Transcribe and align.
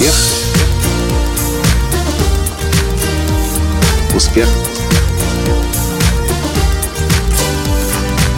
Успех. 0.00 0.14
Успех. 4.16 4.48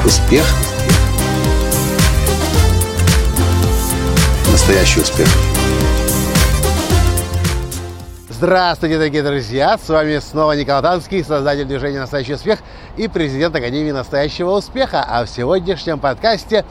Успех. 0.05 0.45
Настоящий 4.51 5.01
успех. 5.03 5.29
Здравствуйте, 8.29 8.97
дорогие 8.97 9.23
друзья! 9.23 9.79
С 9.79 9.89
вами 9.89 10.19
снова 10.19 10.53
Николай 10.57 10.83
Танский, 10.83 11.23
создатель 11.23 11.67
движения 11.67 12.01
«Настоящий 12.01 12.35
успех» 12.35 12.59
и 12.97 13.07
президент 13.07 13.55
Академии 13.55 13.93
«Настоящего 13.93 14.51
успеха». 14.51 15.05
А 15.09 15.25
в 15.25 15.31
сегодняшнем 15.31 16.01
подкасте 16.01 16.65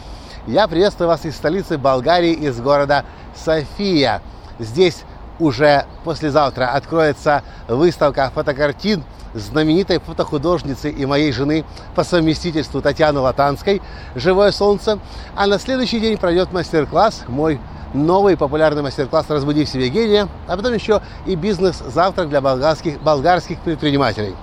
я 0.47 0.67
приветствую 0.67 1.07
вас 1.07 1.23
из 1.23 1.37
столицы 1.37 1.77
Болгарии, 1.77 2.33
из 2.33 2.59
города 2.59 3.05
София. 3.33 4.21
Здесь 4.61 5.03
уже 5.39 5.85
послезавтра 6.03 6.65
откроется 6.67 7.41
выставка 7.67 8.31
фотокартин 8.33 9.03
знаменитой 9.33 9.99
фотохудожницы 9.99 10.91
и 10.91 11.05
моей 11.05 11.31
жены 11.31 11.65
по 11.95 12.03
совместительству 12.03 12.81
Татьяны 12.81 13.19
Латанской 13.21 13.81
«Живое 14.13 14.51
солнце». 14.51 14.99
А 15.35 15.47
на 15.47 15.57
следующий 15.57 15.99
день 15.99 16.17
пройдет 16.17 16.53
мастер-класс, 16.53 17.23
мой 17.27 17.59
новый 17.93 18.37
популярный 18.37 18.83
мастер-класс 18.83 19.25
«Разбуди 19.29 19.65
в 19.65 19.69
себе 19.69 19.89
гения», 19.89 20.27
а 20.47 20.55
потом 20.55 20.73
еще 20.73 21.01
и 21.25 21.35
бизнес-завтрак 21.35 22.29
для 22.29 22.41
болгарских, 22.41 23.01
болгарских 23.01 23.59
предпринимателей. 23.61 24.35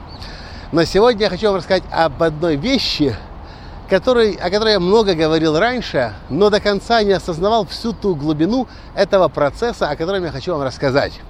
Но 0.73 0.85
сегодня 0.85 1.27
я 1.27 1.31
хочу 1.31 1.47
вам 1.47 1.57
рассказать 1.57 1.85
об 1.93 2.21
одной 2.23 2.57
вещи– 2.57 3.15
который, 3.89 4.35
о 4.35 4.51
которой 4.51 4.73
я 4.73 4.81
много 4.81 5.15
говорил 5.15 5.59
раньше, 5.59 6.13
но 6.29 6.51
до 6.51 6.61
конца 6.61 7.03
не 7.03 7.13
осознавал 7.13 7.67
всю 7.67 7.93
ту 7.93 8.15
глубину 8.15 8.69
этого 8.95 9.29
процесса, 9.29 9.89
о 9.89 9.97
котором 9.97 10.25
я 10.25 10.31
хочу 10.31 10.53
вам 10.53 10.63
рассказать. 10.63 11.21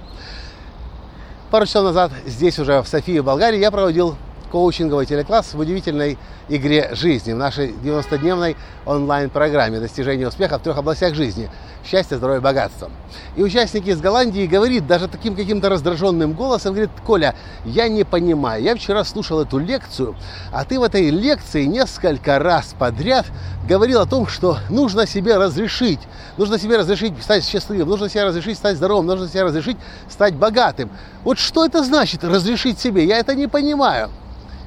Пару 1.51 1.65
часов 1.65 1.85
назад 1.85 2.11
здесь 2.25 2.59
уже 2.59 2.81
в 2.81 2.87
Софии, 2.87 3.19
Болгарии, 3.21 3.59
я 3.59 3.71
проводил 3.71 4.15
коучинговый 4.49 5.05
телекласс 5.05 5.53
в 5.53 5.59
удивительной 5.59 6.17
игре 6.49 6.89
жизни, 6.93 7.33
в 7.33 7.37
нашей 7.37 7.69
90-дневной 7.71 8.57
онлайн-программе 8.85 9.79
достижения 9.79 10.27
успеха 10.27 10.59
в 10.59 10.61
трех 10.61 10.77
областях 10.77 11.15
жизни– 11.15 11.49
счастье, 11.85 12.17
здоровье, 12.17 12.41
богатство. 12.41 12.89
И 13.35 13.43
участник 13.43 13.87
из 13.87 13.99
Голландии 13.99 14.45
говорит 14.45 14.87
даже 14.87 15.07
таким 15.07 15.35
каким-то 15.35 15.69
раздраженным 15.69 16.33
голосом, 16.33 16.73
говорит, 16.73 16.91
Коля, 17.05 17.35
я 17.65 17.87
не 17.87 18.03
понимаю, 18.03 18.61
я 18.61 18.75
вчера 18.75 19.03
слушал 19.03 19.41
эту 19.41 19.57
лекцию, 19.57 20.15
а 20.51 20.65
ты 20.65 20.79
в 20.79 20.83
этой 20.83 21.09
лекции 21.09 21.65
несколько 21.65 22.39
раз 22.39 22.75
подряд 22.77 23.25
говорил 23.67 24.01
о 24.01 24.05
том, 24.05 24.27
что 24.27 24.57
нужно 24.69 25.07
себе 25.07 25.37
разрешить, 25.37 25.99
нужно 26.37 26.59
себе 26.59 26.77
разрешить 26.77 27.13
стать 27.21 27.45
счастливым, 27.45 27.89
нужно 27.89 28.09
себе 28.09 28.25
разрешить 28.25 28.57
стать 28.57 28.77
здоровым, 28.77 29.05
нужно 29.05 29.27
себе 29.27 29.43
разрешить 29.43 29.77
стать 30.09 30.35
богатым. 30.35 30.89
Вот 31.23 31.39
что 31.39 31.65
это 31.65 31.83
значит 31.83 32.23
разрешить 32.23 32.79
себе? 32.79 33.05
Я 33.05 33.17
это 33.17 33.35
не 33.35 33.47
понимаю. 33.47 34.09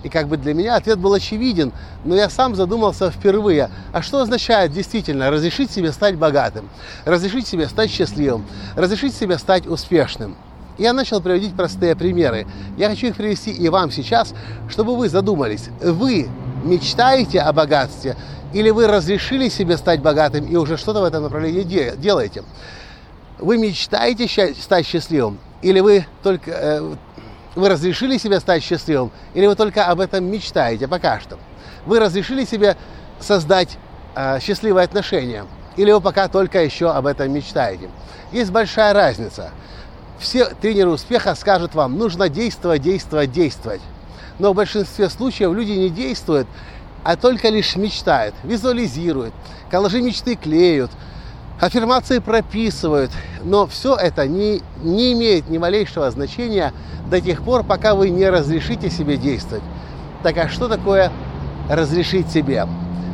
И 0.03 0.09
как 0.09 0.29
бы 0.29 0.37
для 0.37 0.53
меня 0.53 0.77
ответ 0.77 0.99
был 0.99 1.13
очевиден, 1.13 1.73
но 2.05 2.15
я 2.15 2.29
сам 2.29 2.55
задумался 2.55 3.11
впервые, 3.11 3.71
а 3.93 4.03
что 4.03 4.21
означает 4.21 4.73
действительно 4.73 5.31
разрешить 5.31 5.71
себе 5.71 5.93
стать 5.93 6.17
богатым, 6.17 6.69
разрешить 7.05 7.47
себе 7.47 7.69
стать 7.69 7.91
счастливым, 7.91 8.45
разрешить 8.75 9.15
себе 9.15 9.39
стать 9.39 9.67
успешным. 9.67 10.37
Я 10.79 10.93
начал 10.93 11.21
приводить 11.21 11.55
простые 11.55 11.95
примеры. 11.95 12.47
Я 12.77 12.89
хочу 12.89 13.09
их 13.09 13.17
привести 13.17 13.51
и 13.53 13.69
вам 13.69 13.91
сейчас, 13.91 14.35
чтобы 14.69 14.97
вы 14.97 15.09
задумались. 15.09 15.69
Вы 15.81 16.29
мечтаете 16.65 17.41
о 17.41 17.53
богатстве 17.53 18.17
или 18.53 18.71
вы 18.71 18.87
разрешили 18.87 19.49
себе 19.49 19.77
стать 19.77 20.01
богатым 20.01 20.47
и 20.47 20.57
уже 20.57 20.77
что-то 20.77 21.01
в 21.01 21.05
этом 21.05 21.25
направлении 21.25 21.95
делаете? 21.97 22.43
Вы 23.39 23.59
мечтаете 23.59 24.29
стать 24.55 24.87
счастливым 24.87 25.39
или 25.63 25.81
вы 25.81 26.07
только 26.23 26.51
э, 26.51 26.95
вы 27.55 27.69
разрешили 27.69 28.19
себе 28.19 28.41
стать 28.41 28.63
счастливым 28.63 29.11
или 29.35 29.47
вы 29.47 29.55
только 29.55 29.87
об 29.87 30.01
этом 30.01 30.25
мечтаете 30.25 30.89
пока 30.89 31.21
что? 31.21 31.39
Вы 31.87 31.99
разрешили 31.99 32.45
себе 32.45 32.77
создать 33.21 33.79
э, 34.15 34.41
счастливые 34.41 34.85
отношения 34.85 35.45
или 35.77 35.91
вы 35.91 36.01
пока 36.01 36.29
только 36.29 36.63
еще 36.63 36.91
об 36.91 37.07
этом 37.07 37.33
мечтаете? 37.33 37.91
Есть 38.31 38.51
большая 38.51 38.93
разница. 38.93 39.51
Все 40.19 40.47
тренеры 40.47 40.91
успеха 40.91 41.35
скажут 41.35 41.75
вам, 41.75 41.99
нужно 41.99 42.29
действовать, 42.29 42.83
действовать, 42.83 43.33
действовать. 43.33 43.81
Но 44.39 44.53
в 44.53 44.57
большинстве 44.57 45.11
случаев 45.11 45.53
люди 45.53 45.73
не 45.73 45.91
действуют, 45.91 46.47
а 47.05 47.17
только 47.17 47.49
лишь 47.49 47.77
мечтают, 47.77 48.35
визуализируют, 48.45 49.35
коллажи 49.71 50.01
мечты 50.01 50.37
клеют, 50.37 50.91
аффирмации 51.61 52.19
прописывают. 52.19 53.11
Но 53.45 53.67
все 53.67 53.97
это 53.97 54.27
не, 54.27 54.63
не 54.83 55.13
имеет 55.13 55.49
ни 55.49 55.59
малейшего 55.59 56.11
значения 56.11 56.73
до 57.11 57.21
тех 57.21 57.43
пор, 57.43 57.65
пока 57.65 57.95
вы 57.95 58.11
не 58.11 58.29
разрешите 58.29 58.91
себе 58.91 59.17
действовать. 59.17 59.65
Так 60.23 60.39
а 60.39 60.49
что 60.49 60.69
такое 60.69 61.11
разрешить 61.69 62.31
себе? 62.31 62.67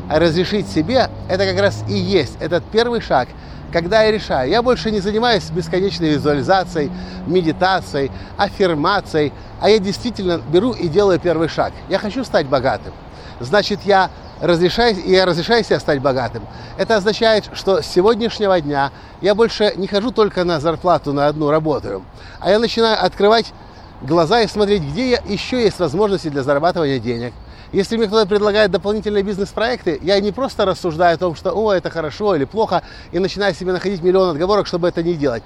А 0.09 0.19
разрешить 0.19 0.69
себе– 0.69 1.10
это 1.28 1.47
как 1.47 1.60
раз 1.60 1.84
и 1.88 1.94
есть 1.94 2.37
этот 2.41 2.65
первый 2.65 3.00
шаг, 3.00 3.28
когда 3.72 4.03
я 4.03 4.10
решаю, 4.10 4.49
я 4.50 4.62
больше 4.62 4.91
не 4.91 5.00
занимаюсь 5.00 5.50
бесконечной 5.50 6.10
визуализацией, 6.10 6.91
медитацией, 7.26 8.10
аффирмацией, 8.38 9.32
а 9.60 9.69
я 9.69 9.78
действительно 9.78 10.41
беру 10.50 10.72
и 10.72 10.88
делаю 10.88 11.20
первый 11.20 11.49
шаг. 11.49 11.72
Я 11.91 11.99
хочу 11.99 12.25
стать 12.25 12.47
богатым. 12.47 12.94
Значит, 13.41 13.81
я 13.84 14.10
разрешаю, 14.41 14.97
я 15.06 15.25
разрешаю 15.25 15.65
себе 15.65 15.78
стать 15.81 16.00
богатым. 16.00 16.47
Это 16.76 16.97
означает, 16.97 17.50
что 17.54 17.82
с 17.82 17.87
сегодняшнего 17.87 18.60
дня 18.60 18.91
я 19.21 19.34
больше 19.34 19.72
не 19.76 19.87
хожу 19.87 20.10
только 20.10 20.44
на 20.44 20.60
зарплату 20.60 21.12
на 21.12 21.26
одну 21.26 21.50
работаю, 21.50 22.04
а 22.41 22.50
я 22.50 22.59
начинаю 22.59 23.03
открывать 23.04 23.53
глаза 24.03 24.43
и 24.43 24.49
смотреть, 24.49 24.82
где 24.82 25.10
я 25.10 25.22
еще 25.26 25.62
есть 25.62 25.78
возможности 25.78 26.28
для 26.28 26.43
зарабатывания 26.43 26.99
денег. 26.99 27.32
Если 27.72 27.97
мне 27.97 28.06
кто-то 28.06 28.26
предлагает 28.26 28.71
дополнительные 28.71 29.22
бизнес-проекты, 29.22 29.99
я 30.03 30.19
не 30.20 30.32
просто 30.32 30.65
рассуждаю 30.65 31.16
о 31.16 31.19
том, 31.19 31.34
что 31.34 31.53
о, 31.53 31.72
это 31.72 31.91
хорошо 31.91 32.34
или 32.34 32.44
плохо, 32.44 32.82
и 33.12 33.19
начинаю 33.19 33.55
себе 33.55 33.72
находить 33.72 34.03
миллион 34.03 34.31
отговорок, 34.31 34.66
чтобы 34.66 34.88
это 34.88 35.03
не 35.03 35.15
делать. 35.15 35.43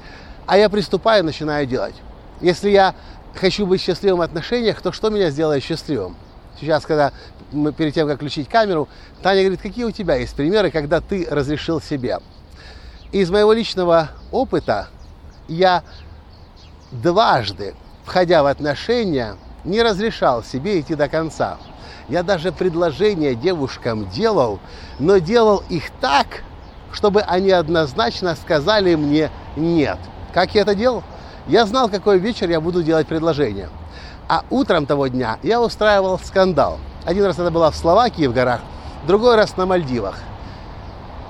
А 0.46 0.56
я 0.56 0.68
приступаю 0.68 1.22
и 1.22 1.26
начинаю 1.26 1.66
делать. 1.66 1.94
Если 2.40 2.70
я 2.70 2.94
хочу 3.34 3.66
быть 3.66 3.80
счастливым 3.80 4.20
в 4.20 4.22
отношениях, 4.22 4.80
то 4.82 4.92
что 4.92 5.10
меня 5.10 5.30
сделает 5.30 5.64
счастливым? 5.64 6.16
Сейчас, 6.62 6.86
когда 6.86 7.12
мы 7.50 7.72
перед 7.72 7.92
тем, 7.92 8.06
как 8.06 8.18
включить 8.18 8.48
камеру, 8.48 8.88
Таня 9.20 9.40
говорит, 9.42 9.60
какие 9.60 9.84
у 9.84 9.90
тебя 9.90 10.14
есть 10.14 10.34
примеры, 10.36 10.70
когда 10.70 11.00
ты 11.00 11.26
разрешил 11.28 11.80
себе? 11.80 12.20
Из 13.10 13.30
моего 13.30 13.52
личного 13.52 14.10
опыта 14.30 14.88
я 15.48 15.82
дважды 16.92 17.74
входя 18.04 18.44
в 18.44 18.46
отношения, 18.46 19.36
не 19.64 19.82
разрешал 19.82 20.44
себе 20.44 20.78
идти 20.78 20.94
до 20.94 21.08
конца. 21.08 21.58
Я 22.08 22.22
даже 22.22 22.52
предложения 22.52 23.34
девушкам 23.34 24.08
делал, 24.10 24.60
но 25.00 25.18
делал 25.18 25.64
их 25.68 25.90
так, 26.00 26.44
чтобы 26.92 27.22
они 27.22 27.50
однозначно 27.50 28.36
сказали 28.36 28.94
мне 28.94 29.30
«нет». 29.56 29.98
Как 30.32 30.54
я 30.54 30.62
это 30.62 30.76
делал? 30.76 31.02
Я 31.48 31.66
знал, 31.66 31.88
какой 31.88 32.18
вечер 32.18 32.48
я 32.48 32.60
буду 32.60 32.84
делать 32.84 33.08
предложение. 33.08 33.68
А 34.32 34.44
утром 34.48 34.86
того 34.86 35.08
дня 35.08 35.38
я 35.42 35.60
устраивал 35.60 36.18
скандал. 36.18 36.78
Один 37.04 37.26
раз 37.26 37.38
это 37.38 37.50
было 37.50 37.70
в 37.70 37.76
Словакии 37.76 38.26
в 38.26 38.32
горах, 38.32 38.62
другой 39.06 39.36
раз 39.36 39.58
на 39.58 39.66
Мальдивах. 39.66 40.18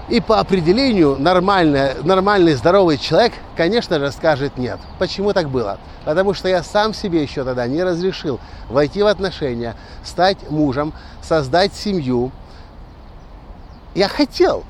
И 0.09 0.21
по 0.21 0.39
определению 0.39 1.17
нормальный, 1.19 2.01
нормальный 2.05 2.55
здоровый 2.55 2.99
человек, 2.99 3.33
конечно 3.57 3.99
же, 3.99 4.13
скажет 4.13 4.57
нет. 4.57 4.79
Почему 5.01 5.33
так 5.33 5.49
было? 5.49 5.79
Потому 6.05 6.33
что 6.33 6.47
я 6.47 6.63
сам 6.63 6.95
себе 6.95 7.25
еще 7.25 7.43
тогда 7.43 7.67
не 7.67 7.83
разрешил 7.83 8.39
войти 8.69 9.03
в 9.03 9.09
отношения, 9.09 9.75
стать 10.05 10.49
мужем, 10.49 10.93
создать 11.23 11.75
семью. 11.75 12.31
Я 13.97 14.07
хотел, 14.07 14.63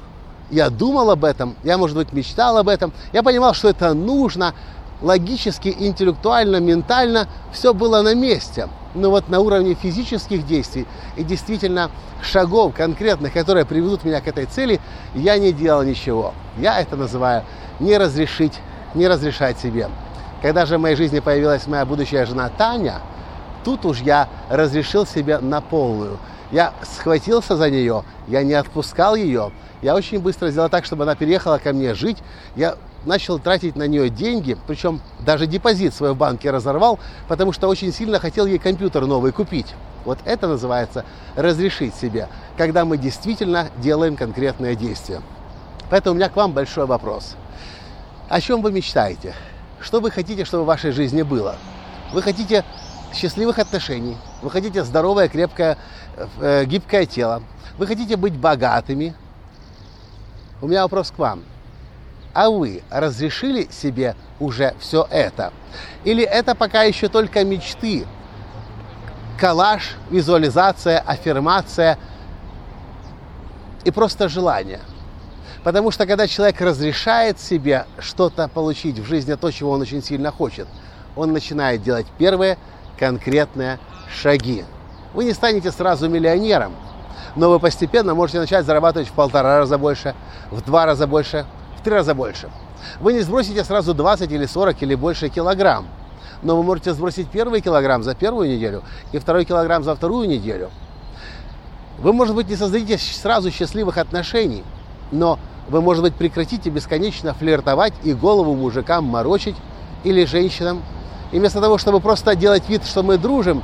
я 0.51 0.71
думал 0.71 1.11
об 1.11 1.27
этом, 1.27 1.55
я, 1.65 1.77
может 1.77 1.99
быть, 1.99 2.15
мечтал 2.15 2.57
об 2.57 2.71
этом, 2.71 2.95
я 3.13 3.23
понимал, 3.23 3.53
что 3.53 3.69
это 3.69 3.93
нужно, 3.93 4.55
логически, 5.03 5.75
интеллектуально, 5.79 6.61
ментально 6.61 7.29
все 7.53 7.75
было 7.75 8.03
на 8.03 8.15
месте. 8.15 8.69
Но 8.95 9.11
вот 9.11 9.29
на 9.29 9.41
уровне 9.41 9.75
физических 9.75 10.47
действий 10.47 10.87
и 11.17 11.25
действительно 11.25 11.91
шагов 12.23 12.75
конкретных, 12.75 13.33
которые 13.33 13.65
приведут 13.65 14.05
меня 14.05 14.21
к 14.21 14.29
этой 14.29 14.47
цели, 14.47 14.81
я 15.15 15.39
не 15.39 15.53
делал 15.53 15.83
ничего. 15.83 16.35
Я 16.59 16.81
это 16.81 16.97
называю 16.97 17.45
не 17.81 17.97
разрешить, 17.97 18.55
не 18.95 19.09
разрешать 19.09 19.59
себе. 19.59 19.89
Когда 20.43 20.67
же 20.67 20.77
в 20.77 20.81
моей 20.81 20.97
жизни 20.97 21.21
появилась 21.21 21.67
моя 21.67 21.87
будущая 21.87 22.27
жена 22.27 22.51
Таня, 22.51 23.01
тут 23.65 23.85
уж 23.87 24.01
я 24.01 24.29
разрешил 24.51 25.07
себе 25.07 25.39
на 25.39 25.61
полную. 25.61 26.19
Я 26.51 26.75
схватился 26.83 27.57
за 27.57 27.71
нее, 27.71 28.05
я 28.29 28.43
не 28.43 28.53
отпускал 28.53 29.15
ее. 29.15 29.53
Я 29.81 29.95
очень 29.95 30.21
быстро 30.21 30.51
сделал 30.51 30.69
так, 30.69 30.85
чтобы 30.85 31.05
она 31.05 31.15
переехала 31.15 31.59
ко 31.59 31.73
мне 31.73 31.95
жить. 31.95 32.19
Я 32.57 32.77
начал 33.05 33.39
тратить 33.39 33.77
на 33.77 33.87
нее 33.87 34.09
деньги, 34.09 34.57
причем 34.67 35.01
даже 35.21 35.47
депозит 35.47 35.95
свой 35.95 36.13
в 36.13 36.17
банке 36.17 36.51
разорвал, 36.51 36.99
потому 37.29 37.53
что 37.53 37.69
очень 37.69 37.93
сильно 37.93 38.19
хотел 38.19 38.47
ей 38.47 38.59
компьютер 38.59 39.07
новый 39.07 39.33
купить. 39.33 39.75
Вот 40.05 40.19
это 40.25 40.49
называется 40.49 41.05
разрешить 41.37 41.95
себе, 41.95 42.29
когда 42.57 42.85
мы 42.85 42.99
действительно 42.99 43.69
делаем 43.79 44.17
конкретное 44.17 44.75
действие. 44.75 45.23
Поэтому 45.91 46.15
у 46.15 46.17
меня 46.17 46.29
к 46.29 46.37
вам 46.37 46.53
большой 46.53 46.87
вопрос. 46.87 47.37
О 48.29 48.41
чем 48.41 48.63
вы 48.63 48.73
мечтаете? 48.73 49.35
Что 49.81 50.01
вы 50.01 50.11
хотите, 50.11 50.45
чтобы 50.45 50.65
в 50.65 50.67
вашей 50.67 50.93
жизни 50.93 51.23
было? 51.23 51.57
Вы 52.13 52.23
хотите 52.23 52.65
счастливых 53.15 53.59
отношений, 53.59 54.17
вы 54.43 54.51
хотите 54.51 54.85
здоровое, 54.85 55.29
крепкое, 55.29 55.77
э, 56.41 56.65
гибкое 56.65 57.07
тело, 57.07 57.43
вы 57.79 57.87
хотите 57.87 58.17
быть 58.17 58.35
богатыми. 58.35 59.15
У 60.61 60.69
меня 60.69 60.83
вопрос 60.83 61.11
к 61.11 61.19
вам. 61.19 61.43
А 62.35 62.49
вы 62.49 62.83
разрешили 62.91 63.69
себе 63.71 64.17
уже 64.41 64.75
все 64.81 65.07
это? 65.11 65.53
Или 66.05 66.25
это 66.25 66.55
пока 66.55 66.83
еще 66.83 67.09
только 67.09 67.45
мечты? 67.45 68.07
Коллаж, 69.39 69.97
визуализация, 70.11 70.99
аффирмация 71.01 71.99
и 73.85 73.91
просто 73.91 74.29
желание. 74.29 74.81
Потому 75.65 75.91
что 75.91 76.07
когда 76.07 76.27
человек 76.27 76.61
разрешает 76.61 77.39
себе 77.39 77.87
что-то 77.99 78.49
получить 78.49 78.99
в 78.99 79.05
жизни, 79.05 79.35
то, 79.35 79.51
чего 79.51 79.73
он 79.73 79.81
очень 79.83 80.03
сильно 80.03 80.31
хочет, 80.33 80.67
он 81.17 81.33
начинает 81.33 81.83
делать 81.83 82.07
первые 82.19 82.57
конкретные 82.99 83.79
шаги. 84.11 84.65
Вы 85.13 85.25
не 85.25 85.33
станете 85.33 85.71
сразу 85.71 86.09
миллионером, 86.09 86.75
но 87.37 87.51
вы 87.51 87.59
постепенно 87.61 88.15
можете 88.15 88.41
начать 88.41 88.65
зарабатывать 88.65 89.09
в 89.09 89.13
полтора 89.13 89.59
раза 89.59 89.79
больше, 89.79 90.15
в 90.51 90.63
два 90.63 90.87
раза 90.87 91.07
больше, 91.07 91.47
в 91.83 91.85
три 91.85 91.95
раза 91.95 92.15
больше. 92.15 92.49
Вы 93.01 93.13
не 93.13 93.21
сбросите 93.21 93.65
сразу 93.65 93.93
20 93.93 94.31
или 94.31 94.47
40 94.47 94.83
или 94.83 94.95
больше 94.95 95.29
килограмм, 95.29 95.87
но 96.43 96.57
вы 96.57 96.63
можете 96.63 96.95
сбросить 96.95 97.29
первый 97.29 97.61
килограмм 97.61 98.05
за 98.05 98.15
первую 98.15 98.49
неделю 98.49 98.83
и 99.11 99.19
второй 99.19 99.45
килограмм 99.45 99.83
за 99.83 99.97
вторую 99.97 100.29
неделю. 100.29 100.71
Вы, 101.99 102.13
может 102.13 102.37
быть, 102.37 102.49
не 102.49 102.57
создадите 102.57 102.99
сразу 102.99 103.51
счастливых 103.51 103.99
отношений, 103.99 104.63
но 105.11 105.39
вы, 105.69 105.81
может 105.81 106.03
быть, 106.03 106.15
прекратите 106.15 106.71
бесконечно 106.71 107.35
флиртовать 107.35 107.95
и 108.05 108.15
голову 108.15 108.55
мужикам 108.55 109.05
морочить 109.05 109.57
или 110.05 110.25
женщинам. 110.25 110.83
И 111.33 111.39
вместо 111.39 111.61
того, 111.61 111.79
чтобы 111.79 112.01
просто 112.01 112.37
делать 112.37 112.69
вид, 112.69 112.85
что 112.85 113.03
мы 113.03 113.19
дружим, 113.19 113.63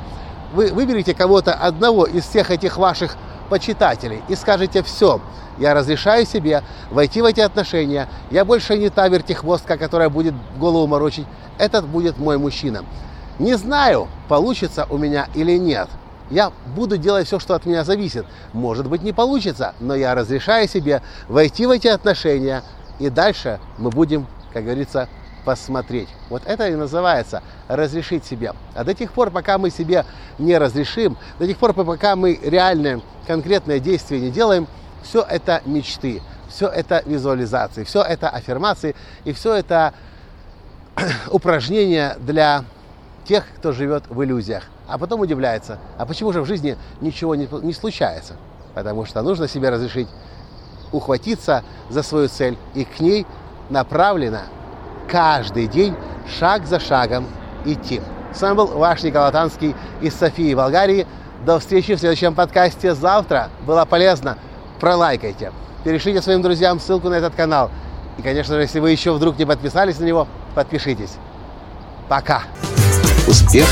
вы 0.53 0.73
выберите 0.73 1.13
кого-то 1.13 1.53
одного 1.53 2.05
из 2.05 2.25
всех 2.25 2.51
этих 2.51 2.77
ваших 2.77 3.15
почитателей 3.49 4.21
и 4.29 4.35
скажете 4.35 4.83
все, 4.83 5.19
я 5.57 5.73
разрешаю 5.73 6.25
себе 6.25 6.63
войти 6.89 7.21
в 7.21 7.25
эти 7.25 7.41
отношения, 7.41 8.07
я 8.31 8.45
больше 8.45 8.77
не 8.77 8.89
та 8.89 9.07
вертихвостка, 9.07 9.77
которая 9.77 10.09
будет 10.09 10.33
голову 10.57 10.87
морочить, 10.87 11.27
этот 11.57 11.85
будет 11.85 12.17
мой 12.17 12.37
мужчина. 12.37 12.85
Не 13.39 13.55
знаю, 13.55 14.07
получится 14.27 14.85
у 14.89 14.97
меня 14.97 15.27
или 15.33 15.57
нет. 15.57 15.89
Я 16.29 16.51
буду 16.75 16.97
делать 16.97 17.27
все, 17.27 17.39
что 17.39 17.55
от 17.55 17.65
меня 17.65 17.83
зависит. 17.83 18.25
Может 18.53 18.87
быть, 18.87 19.01
не 19.01 19.13
получится, 19.13 19.73
но 19.79 19.95
я 19.95 20.13
разрешаю 20.13 20.67
себе 20.67 21.01
войти 21.27 21.65
в 21.65 21.71
эти 21.71 21.87
отношения, 21.87 22.63
и 22.99 23.09
дальше 23.09 23.59
мы 23.77 23.89
будем, 23.89 24.27
как 24.53 24.63
говорится, 24.63 25.09
посмотреть. 25.49 26.09
Вот 26.29 26.43
это 26.45 26.69
и 26.69 26.75
называется 26.75 27.41
разрешить 27.67 28.23
себе. 28.23 28.53
А 28.75 28.83
до 28.83 28.93
тех 28.93 29.11
пор, 29.11 29.31
пока 29.31 29.57
мы 29.57 29.71
себе 29.71 30.05
не 30.37 30.55
разрешим, 30.55 31.17
до 31.39 31.47
тех 31.47 31.57
пор, 31.57 31.73
пока 31.73 32.15
мы 32.15 32.39
реальные, 32.43 33.01
конкретные 33.25 33.79
действия 33.79 34.19
не 34.19 34.29
делаем, 34.29 34.67
все 35.01 35.23
это 35.27 35.63
мечты, 35.65 36.21
все 36.49 36.67
это 36.67 37.01
визуализации, 37.03 37.83
все 37.83 38.03
это 38.03 38.29
аффирмации 38.29 38.95
и 39.23 39.33
все 39.33 39.55
это 39.55 39.95
упражнения 41.31 42.15
для 42.19 42.63
тех, 43.25 43.43
кто 43.57 43.71
живет 43.71 44.03
в 44.07 44.23
иллюзиях. 44.23 44.65
А 44.87 44.99
потом 44.99 45.21
удивляется, 45.21 45.79
а 45.97 46.05
почему 46.05 46.31
же 46.31 46.41
в 46.43 46.45
жизни 46.45 46.77
ничего 47.01 47.33
не, 47.33 47.47
не 47.63 47.73
случается? 47.73 48.35
Потому 48.75 49.03
что 49.05 49.23
нужно 49.23 49.47
себе 49.47 49.69
разрешить 49.71 50.09
ухватиться 50.91 51.63
за 51.89 52.03
свою 52.03 52.27
цель 52.27 52.55
и 52.75 52.85
к 52.85 52.99
ней 52.99 53.25
направленно 53.71 54.43
каждый 55.09 55.67
день, 55.67 55.95
шаг 56.39 56.65
за 56.65 56.79
шагом 56.79 57.27
идти. 57.65 58.01
С 58.33 58.41
вами 58.41 58.55
был 58.55 58.67
ваш 58.67 59.03
Николай 59.03 59.31
Танский 59.31 59.75
из 60.01 60.15
Софии, 60.15 60.53
Болгарии. 60.53 61.07
До 61.45 61.59
встречи 61.59 61.95
в 61.95 61.99
следующем 61.99 62.35
подкасте 62.35 62.93
завтра. 62.93 63.49
Было 63.65 63.85
полезно. 63.85 64.37
Пролайкайте. 64.79 65.51
Перешлите 65.83 66.21
своим 66.21 66.41
друзьям 66.41 66.79
ссылку 66.79 67.09
на 67.09 67.15
этот 67.15 67.35
канал. 67.35 67.71
И, 68.17 68.21
конечно 68.21 68.55
же, 68.55 68.61
если 68.61 68.79
вы 68.79 68.91
еще 68.91 69.13
вдруг 69.13 69.37
не 69.39 69.45
подписались 69.45 69.99
на 69.99 70.05
него, 70.05 70.27
подпишитесь. 70.53 71.15
Пока. 72.07 72.43
Успех. 73.27 73.67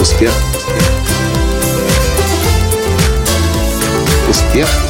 Успех. 0.00 0.32
Успех. 4.28 4.89